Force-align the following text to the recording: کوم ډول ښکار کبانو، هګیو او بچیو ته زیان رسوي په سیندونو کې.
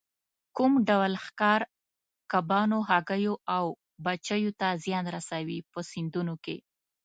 کوم 0.55 0.73
ډول 0.87 1.13
ښکار 1.25 1.61
کبانو، 2.31 2.79
هګیو 2.89 3.33
او 3.55 3.65
بچیو 4.05 4.51
ته 4.59 4.67
زیان 4.83 5.05
رسوي 5.17 5.59
په 5.71 5.79
سیندونو 5.91 6.35
کې. 6.43 6.57